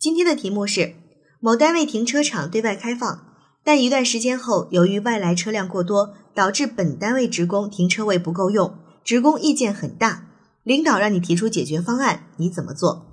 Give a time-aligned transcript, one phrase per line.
[0.00, 0.94] 今天的题目是：
[1.40, 3.20] 某单位停车场对外开放，
[3.62, 8.72] 但一段时间后，由于外来车辆过多，导致本单位职工停车位不够用，
[9.04, 10.28] 职工意见很大，
[10.64, 13.04] 领导让你提出解决方案，你怎么做？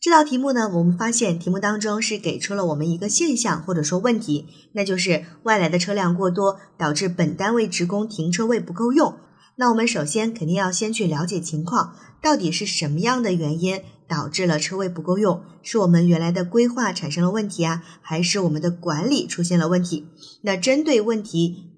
[0.00, 9.16] 这道题目呢，我们发现题目当中是给出了我们一个现象或者说问题，那就是外来的车辆过多，导致本单位职工停车位不够用。
[9.56, 13.82] 那我们首先肯定要先去了解情况，到底是什么样的原因
[14.12, 15.42] 导致了车位不够用？
[15.62, 20.06] 是我们原来的规划产生了问题啊，还是我们的管理出现了问题？
[20.42, 21.70] 那针对问题，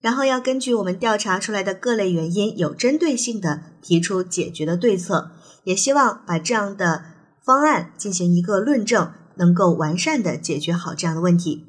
[0.00, 5.32] 然后要根据我们调查出来的各类原因，有针对性的提出解决的对策，
[5.64, 7.04] 也希望把这样的
[7.44, 11.66] 方案进行一个论证，能够完善的解决好这样的问题。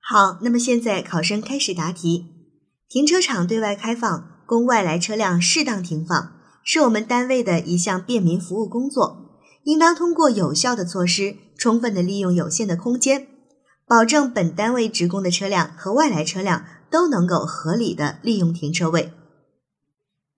[0.00, 2.24] 好，那么现在考生开始答题。
[2.88, 6.37] 停车场对外开放，供外来车辆适当停放，
[6.70, 13.26] 是我们单位的一项便民服务工作，应当通过有效的措施，充分的利用有限的空间，
[13.86, 19.14] 保证本单位职工的车辆和外来车辆都能够合理的利用停车位。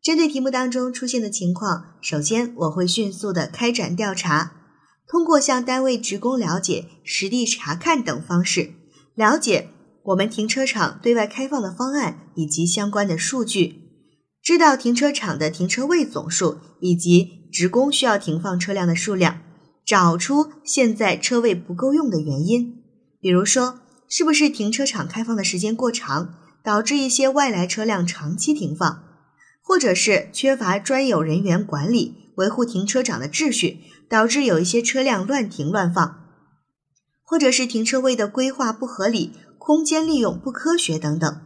[0.00, 4.53] 针对题目当中出现的情况，首先我会迅速的开展调查，
[5.09, 8.75] 通过向单位职工了解、实地查看等方式，
[9.17, 9.70] 了解。
[10.05, 13.89] 我们停车场对外开放的方案以及相关的数据，
[14.42, 19.41] 知道停车场的停车位总数以及职工需要停放车辆的数量，
[19.84, 22.82] 找出现在车位不够用的原因。
[23.20, 29.05] 比如说，是不是停车场开放的时间过长，导致一些外来车辆长期停放，
[29.62, 36.25] 或者是缺乏专有人员管理维护停车场的秩序，导致有一些车辆乱停乱放，
[37.22, 39.32] 或者是停车位的规划不合理。
[39.62, 41.41] 空间利用不科学等等。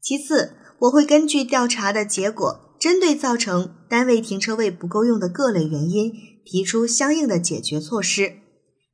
[0.00, 6.12] 其次，我会根据调查的结果，针对造成单位停车位不够用的各类原因，
[6.44, 8.36] 提出相应的解决措施。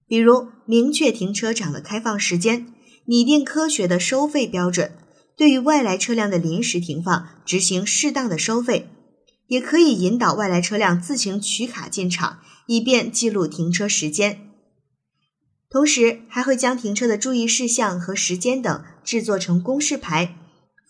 [0.09, 2.67] 比如，明确停车场的开放时间，
[3.07, 4.93] 拟定科学的收费标准，
[5.37, 8.89] 对于外来车辆的临时停放执行适当的收费，
[9.47, 14.41] 也可以引导外来车辆自行取卡进场，以便记录停车时间。
[15.71, 20.37] 同时，还会将停车的注意事项和时间等制作成公示牌，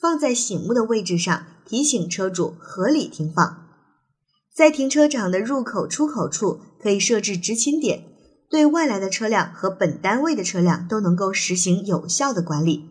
[0.01, 3.67] 放在醒目的位置上，提醒车主合理停放。
[4.55, 8.05] 在停车场的入口、出口处可以设置执勤点，
[8.49, 12.91] 对外来的车辆和本单位的车辆都能够实行有效的管理。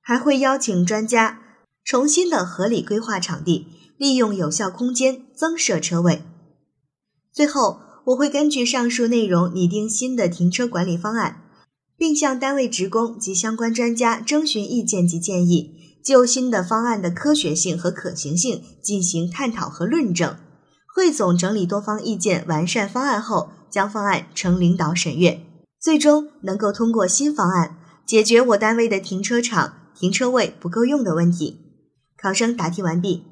[0.00, 1.40] 还会邀请专家
[1.84, 6.22] 重新的合理规划场地，利用有效空间增设车位。
[7.32, 7.80] 最后。
[8.06, 11.42] 我会根据上述内容拟定新的停车管理方案，
[11.98, 20.36] 并向单位职工及相关专家征询意见及建议，就新的方案的科学性和可行性进行探讨和论证，
[20.94, 25.40] 汇总整理多方意见，完善方案后，将方案呈领导审阅，
[25.80, 27.76] 最终能够通过新方案
[28.06, 31.58] 解决我单位的停车场停车位不够用的问题。
[32.20, 33.24] 考生答题完毕。